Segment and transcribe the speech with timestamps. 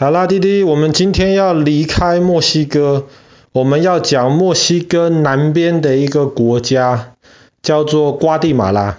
[0.00, 3.08] 好啦，弟弟，我们今天要离开墨西哥，
[3.50, 7.14] 我们要讲墨西哥南边的一个国家，
[7.62, 8.96] 叫做瓜地马拉。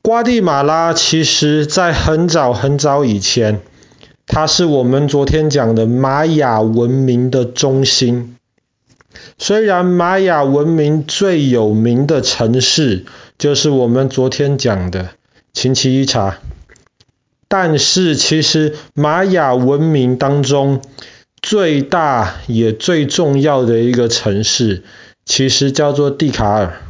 [0.00, 3.60] 瓜地马拉其实在很早很早以前，
[4.26, 8.36] 它是我们昨天讲的玛雅文明的中心。
[9.36, 13.04] 虽然玛雅文明最有名的城市
[13.36, 15.10] 就是我们昨天讲的
[15.52, 16.38] 琴奇伊查。
[17.48, 20.82] 但是，其实玛雅文明当中
[21.40, 24.84] 最大也最重要的一个城市，
[25.24, 26.80] 其实叫做蒂卡尔。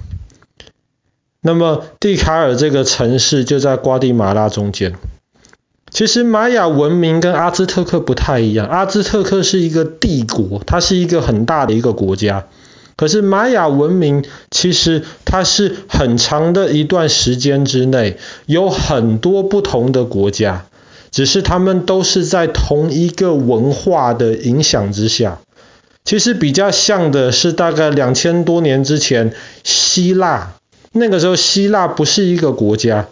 [1.41, 4.95] 那么，蒂卡尔这个城市就在瓜地马拉中间。
[5.91, 8.67] 其实，玛雅文明跟阿兹特克不太一样。
[8.67, 12.49] 阿兹特克是一个帝国，它是一个很大的一个国家。
[12.99, 20.67] 可是玛雅文明其实它是很长的一段时间之内，有很多不同的国家，
[21.13, 25.39] 只是他们都是在同一个文化的影响之下。
[26.05, 30.55] 其实比较像的是大概两千多年之前希腊，
[30.91, 33.07] 那个时候希腊不是一个国家，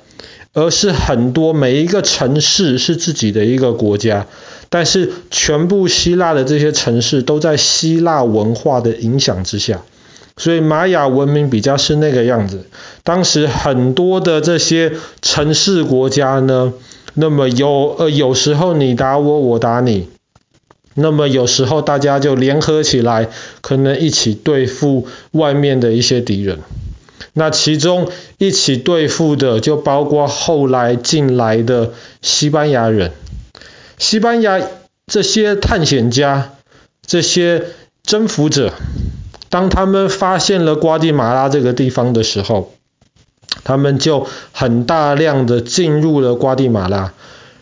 [0.52, 4.26] 而是很多每一个城市是自己的一个国家。
[4.76, 9.80] 但是全部希腊的这些城市都在希腊文化的影响之下，
[10.36, 12.66] 所以玛雅文明比较是那个样子。
[13.02, 16.74] 当时很多的这些城市国家呢，
[17.14, 20.10] 那么有呃有时候你打我，我打你，
[20.92, 23.30] 那么有时候大家就联合起来，
[23.62, 26.58] 可能一起对付外面的一些敌人。
[27.32, 33.12] 那其中一起对付的就包括后来进来的西班牙人。
[33.98, 34.60] 西班牙
[35.06, 36.52] 这些探险家、
[37.04, 37.64] 这些
[38.02, 38.72] 征服者，
[39.48, 42.74] 当他们发现了瓜地马拉这个地方的时候，
[43.64, 47.12] 他们就很大量的进入了瓜地马拉。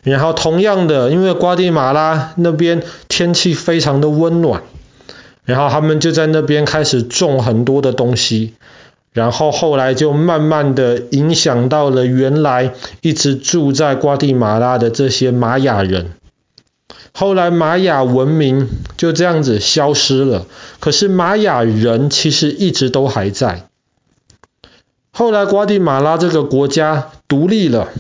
[0.03, 4.63] 然后同样的，因为瓜地马拉那边天气非常的温暖，
[5.45, 8.55] 然后他们就在那边开始种很多的东西。
[9.13, 16.11] 然后后来就慢慢的影响到了原来一直住在瓜地马拉的这些玛雅人。
[17.17, 20.47] 后来玛雅文明就这样子消失了，
[20.81, 23.69] 可是玛雅人其实一直都还在。
[25.13, 27.91] 后来瓜地马拉这个国家独立了，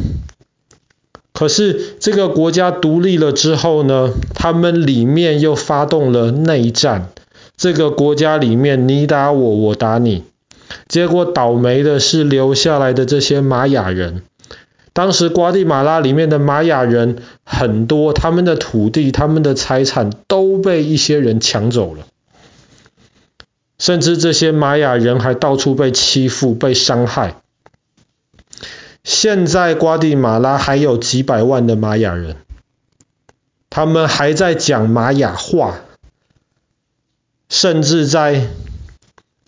[1.32, 7.10] 可是这个国家独立了之后呢，他们里面又发动了内战。
[7.56, 10.24] 这个国家里面你打我，我打你，
[10.88, 14.24] 结果倒霉的是留下来的这些玛雅人。
[14.94, 22.06] 当时瓜地马拉里面的玛雅人很多，他们的土地、他们的财产都被一些人抢走了，
[23.76, 27.42] 甚至这些玛雅人还到处被欺负、被伤害。
[29.02, 32.36] 现在瓜地马拉还有几百万的玛雅人，
[33.70, 35.80] 他们还在讲玛雅话，
[37.48, 38.46] 甚至在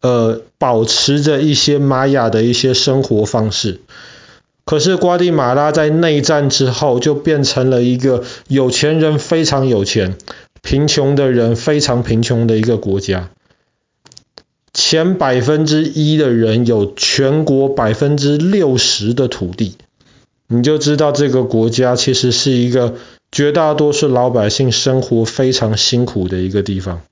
[0.02, 3.80] 呃保持着一些玛雅的一些生活方式。
[4.66, 10.16] 可是瓜地马拉在内战之后就变成了一个有钱人非常有钱，
[10.60, 13.30] 贫穷的人非常贫穷的一个国家。
[14.74, 19.76] 前百分之一的人有全国百分之六十的土地，
[20.48, 22.96] 你就知道这个国家其实是一个
[23.30, 27.02] 绝大多数老百姓生活非常辛苦的一个地方。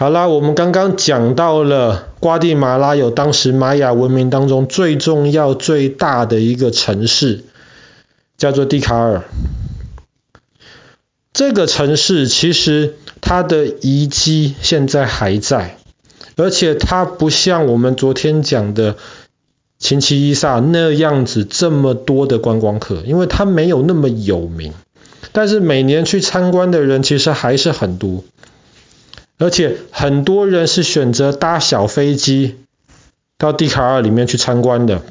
[0.00, 7.44] 好啦，我们刚刚讲到了瓜地马拉有当时玛雅文明当中最重要、最大的一个城市，
[8.38, 9.24] 叫做蒂卡尔。
[11.34, 15.76] 这个城市其实它的遗迹现在还在，
[16.34, 18.96] 而且它不像我们昨天讲的
[19.78, 24.72] 琴奇伊萨那样子这么多的观光客，因为它没有那么有名。
[25.32, 28.24] 但是每年去参观的人其实还是很多。
[29.40, 32.56] 而且很多人是选择搭小飞机
[33.38, 35.02] 到蒂卡尔里面去参观的。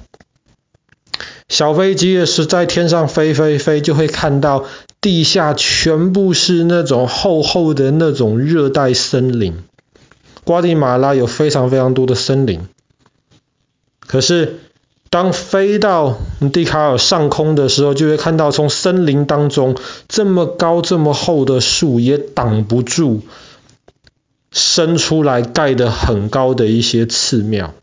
[1.50, 4.66] 小飞机也是在天上飞飞飞，就会看到
[5.02, 9.58] 地下全部是那种厚厚的那种热带森林。
[10.44, 12.62] 瓜地马拉有非常非常多的森林。
[14.00, 14.60] 可是
[15.10, 16.20] 当飞到
[16.54, 19.76] 蒂卡尔上空的时候，就会看到从森林当中
[20.08, 23.22] 这么高这么厚的树也挡不住。
[24.52, 27.74] 生出来盖得很高的一些寺庙，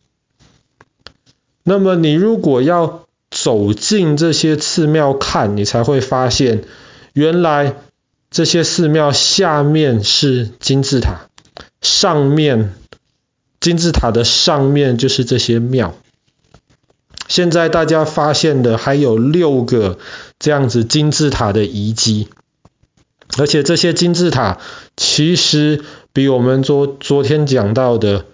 [1.62, 6.64] 那么你如果要走进这些寺庙看，你才会发现，
[7.12, 7.76] 原来
[8.30, 11.28] 这些寺庙下面是金字塔，
[11.80, 12.74] 上面
[13.60, 15.94] 金字塔的上面就是这些庙。
[17.28, 19.98] 现在大家发现的还有六个
[20.38, 22.28] 这样子金字塔的遗迹，
[23.36, 24.58] 而且这些金字塔
[24.96, 25.82] 其实
[26.16, 28.24] 比我们昨昨天讲到的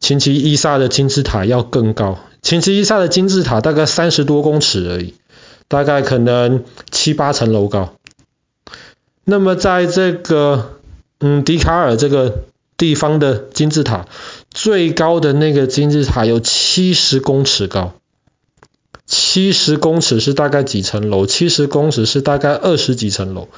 [0.00, 2.18] 奇琴伊萨的金字塔要更高。
[2.40, 5.12] 奇琴伊萨的金字塔大概三十多公尺而已，
[5.68, 7.92] 大概可能七八层楼高。
[9.24, 10.78] 那么在这个
[11.20, 12.44] 嗯迪卡尔这个
[12.78, 14.06] 地方的金字塔，
[14.50, 17.92] 最高的那个金字塔有七十公尺高。
[19.04, 21.26] 七十公尺是大概几层楼？
[21.26, 23.48] 七十公尺是大概二十几层楼，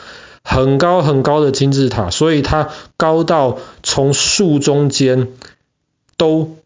[0.45, 5.29] 很高很高的金字塔，所以它高到从树中间
[6.17, 6.57] 都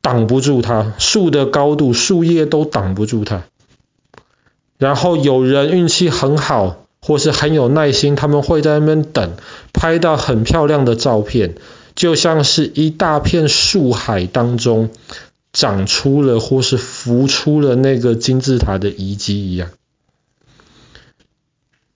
[0.00, 3.42] 挡不住它，树的高度，树叶都挡不住它。
[4.78, 9.32] 然后有人运气很好，或是很有耐心，他们会在那边等，
[9.74, 11.56] 拍到很漂亮的照片，
[11.94, 14.88] 就像是一大片树海当中
[15.52, 19.68] 长出了或是浮出了那个金字塔的遗迹一样。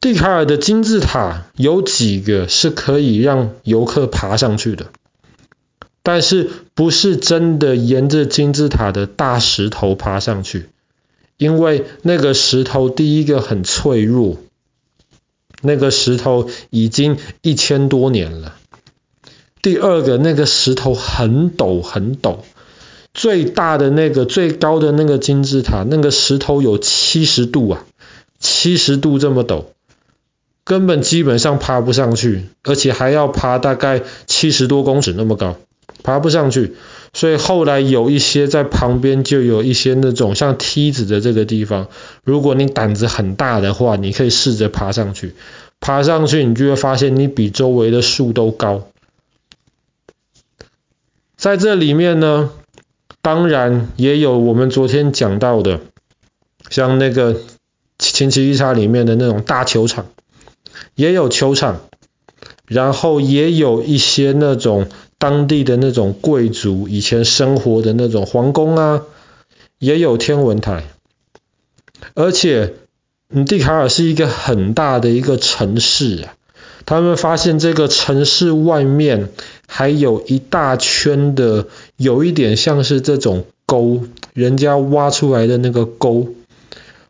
[0.04, 4.88] 蒂卡尔的金字塔有几个是可以让游客爬上去的，
[6.02, 10.68] 但是不是真的沿着金字塔的大石头爬上去，
[11.38, 14.36] 因为那个石头第一个很脆弱。
[15.62, 18.56] 那个石头已经一千多年了。
[19.62, 22.40] 第二个，那个石头很陡很陡，
[23.14, 27.86] 最大的那个最高的那个金字塔，那个石头有七十度啊，
[28.38, 29.64] 七十度这么陡，
[30.64, 35.56] 根本基本上爬不上去，而且还要爬大概七十多公尺那么高，
[36.02, 36.74] 爬不上去。
[37.12, 41.88] 所以后来有一些在旁边就有一些那种像梯子的这个地方，
[42.24, 45.34] 如果你胆子很大的话，你可以试着爬上去。
[45.80, 48.88] 爬上去，你就会发现你比周围的树都高。
[51.36, 52.50] 在这里面呢，
[53.20, 55.80] 当然也有我们昨天讲到的，
[56.70, 57.36] 像那个
[57.98, 60.06] 奇琴伊萨里面的那种大球场，
[60.94, 61.80] 也有球场，
[62.66, 64.88] 然后也有一些那种。
[65.16, 69.04] 当地的那种贵族以前生活的那种皇宫啊，
[69.78, 70.84] 也有天文台，
[72.14, 72.74] 而且，
[73.30, 76.34] 嗯，蒂卡尔是一个很大的一个城市啊。
[76.84, 79.30] 他们发现这个城市外面
[79.66, 84.02] 还有一大圈的，有一点像是这种沟，
[84.34, 86.34] 人家挖出来的那个沟。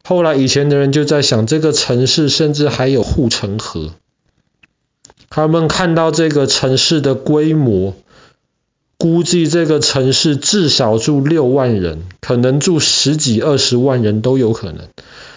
[0.04, 3.94] 后来以前的人就在想，这个城市甚至还有护城河。
[5.30, 7.96] 他们看到这个城市的规模。
[8.96, 14.88] 估计这个城市至少住六万人，可能住十几二十万人都有可能。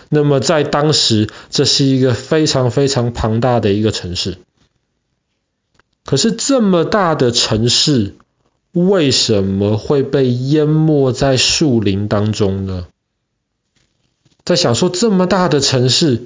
[0.09, 4.37] 那么在当时，这是一个非常非常庞大的一个城市。
[6.05, 8.13] 可是这么大的城市，
[8.71, 12.85] 为什么会被淹没在树林当中呢？
[14.47, 16.23] 在想说这么大的城市，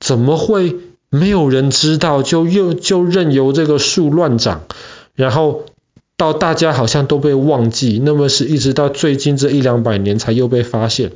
[0.00, 0.76] 怎么会
[1.10, 2.22] 没有人知道？
[2.22, 4.64] 就又就任由这个树乱长，
[5.14, 5.66] 然后。
[6.18, 11.12] 到大家好像都被忘记，那么是一直到最近这一两百年才又被发现。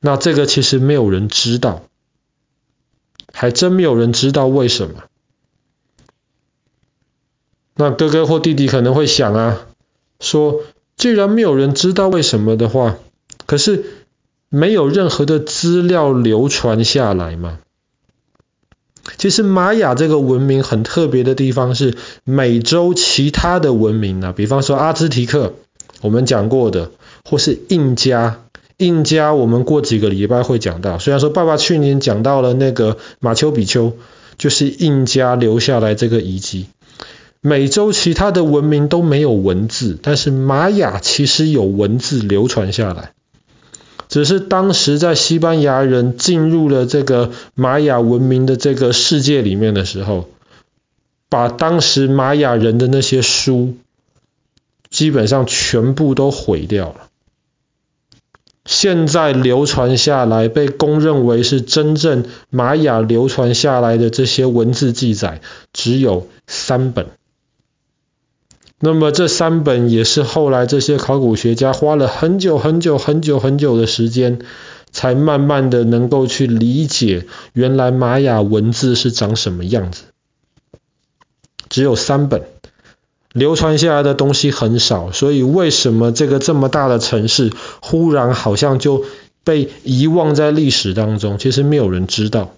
[0.00, 1.84] 那这个其实没有人知道，
[3.32, 5.04] 还真没有人知道为什么。
[7.76, 9.68] 那哥哥或弟弟可能会想啊，
[10.18, 10.62] 说
[10.96, 12.96] 既然没有人知道为什么的话，
[13.46, 13.84] 可是
[14.48, 17.58] 没有任何的资料流传下来嘛。
[19.18, 25.54] 其实玛雅这个文明很特别的地方是，美洲其他的文明呢、啊，比方说阿兹提克，
[26.00, 26.90] 我们讲过的，
[27.24, 28.40] 或是印加，
[28.78, 30.98] 印加我们过几个礼拜会讲到。
[30.98, 33.92] 虽然说爸爸去年讲到了那个马丘比丘，
[34.38, 36.66] 就是印加留下来这个遗迹。
[37.40, 43.12] 美洲其他的文明都没有文字，但是玛雅其实有文字流传下来。
[44.16, 50.30] 只是当时在西班牙人进入了这个玛雅文明的这个世界里面的时候，
[51.28, 53.74] 把当时玛雅人的那些书
[54.88, 57.08] 基本上全部都毁掉了。
[58.64, 65.42] 现在流传下来被公认为是真正玛雅流传下来的这些文字记载，
[65.74, 67.08] 只有三本。
[68.78, 74.40] 那么这三本也是后来这些考古学家花了很久很久很久很久的时间，
[74.90, 80.02] 才慢慢的能够去理解原来玛雅文字是长什么样子。
[81.70, 82.42] 只有三本，
[83.32, 89.04] 流传下来的东西很少，所以为什么这个这么大的城市忽然好像就
[89.42, 91.38] 被遗忘在历史当中？
[91.38, 92.52] 其实没有人知道。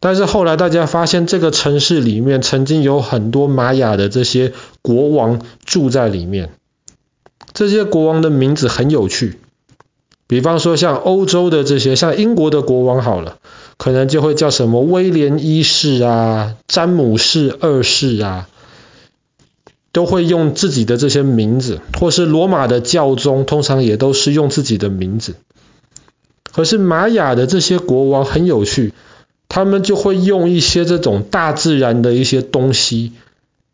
[0.00, 6.50] 但是后来大家发现，这个城市里面曾经有很多玛雅的这些国王住在里面。
[7.52, 9.38] 这些国王的名字很有趣。
[10.28, 13.38] 比方说像欧洲的这些，像英国的国王好了，
[13.78, 18.46] 可能就会叫什么威廉一世啊、詹姆士二世啊，
[19.90, 25.34] 都会用自己的这些名字，或是罗马的教宗，通常也都是用自己的名字。
[26.52, 28.92] 可是玛雅的这些国王很有趣，
[29.48, 33.12] 他们就会用一些这种大自然的一些东西，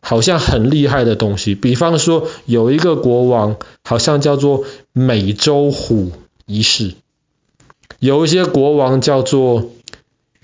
[0.00, 1.54] 好像很厉害的东西。
[1.54, 6.12] 比方说有一个国王，好像叫做美洲虎。
[6.46, 6.92] 仪式，
[8.00, 9.70] 有一些国王叫做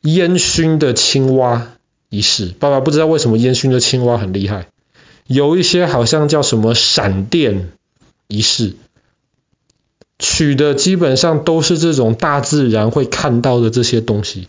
[0.01, 1.73] 烟熏的青蛙
[2.09, 4.69] 仪式，爸爸不知道为什么烟熏的青蛙很厉害。
[5.27, 7.71] 有一些好像叫什么闪电
[8.29, 8.77] 仪式，
[10.19, 14.49] 取的基本上都是这种大自然会看到的这些东西。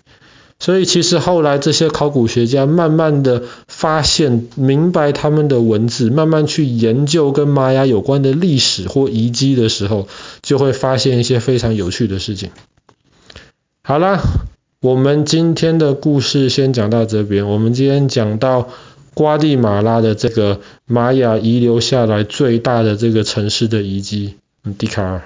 [0.62, 10.08] 所以其实后来这些考古学家慢慢的发现，明白他们的文字，慢慢去研究跟玛雅有关的历史或遗迹的时候，
[10.44, 12.52] 就会发现一些非常有趣的事情。
[13.82, 14.20] 好啦，
[14.82, 17.48] 我们今天的故事先讲到这边。
[17.48, 18.70] 我们今天讲到
[19.16, 24.36] 瓜地马拉的这个玛雅遗留下来最大的这个城市的遗迹，
[24.78, 25.24] 蒂卡尔。